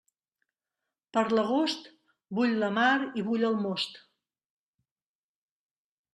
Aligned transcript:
Per 1.17 1.21
l'agost, 1.39 1.85
bull 2.39 2.57
la 2.65 2.71
mar 2.79 2.95
i 3.21 3.27
bull 3.29 3.47
el 3.51 3.59
most. 3.67 4.01